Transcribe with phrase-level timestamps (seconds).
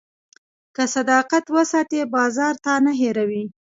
[0.75, 3.43] که صداقت وساتې، بازار تا نه هېروي.